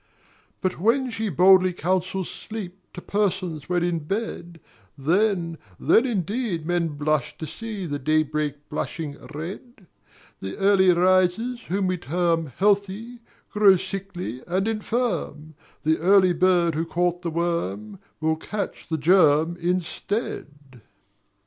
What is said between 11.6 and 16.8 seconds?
whom we term Healthy, grow sickly and infirm; The Early Bird